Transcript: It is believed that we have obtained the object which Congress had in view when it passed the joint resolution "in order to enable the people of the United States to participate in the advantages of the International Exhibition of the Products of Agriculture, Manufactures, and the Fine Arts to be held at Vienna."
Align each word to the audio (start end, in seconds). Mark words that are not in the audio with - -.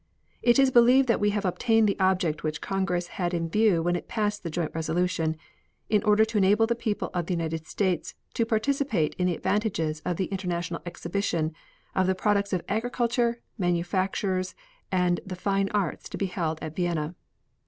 It 0.41 0.57
is 0.57 0.71
believed 0.71 1.07
that 1.09 1.19
we 1.19 1.29
have 1.29 1.45
obtained 1.45 1.87
the 1.87 1.99
object 1.99 2.41
which 2.43 2.59
Congress 2.59 3.05
had 3.21 3.35
in 3.35 3.47
view 3.47 3.83
when 3.83 3.95
it 3.95 4.07
passed 4.07 4.41
the 4.41 4.49
joint 4.49 4.71
resolution 4.73 5.37
"in 5.91 6.01
order 6.01 6.25
to 6.25 6.39
enable 6.39 6.65
the 6.65 6.73
people 6.73 7.11
of 7.13 7.27
the 7.27 7.35
United 7.35 7.67
States 7.67 8.15
to 8.33 8.43
participate 8.43 9.13
in 9.19 9.27
the 9.27 9.35
advantages 9.35 10.01
of 10.03 10.17
the 10.17 10.25
International 10.33 10.81
Exhibition 10.87 11.53
of 11.93 12.07
the 12.07 12.15
Products 12.15 12.51
of 12.51 12.63
Agriculture, 12.67 13.41
Manufactures, 13.59 14.55
and 14.91 15.19
the 15.23 15.35
Fine 15.35 15.69
Arts 15.69 16.09
to 16.09 16.17
be 16.17 16.25
held 16.25 16.57
at 16.63 16.75
Vienna." 16.75 17.13